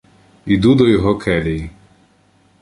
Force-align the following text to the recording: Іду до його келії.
Іду 0.45 0.75
до 0.75 0.87
його 0.87 1.15
келії. 1.17 1.69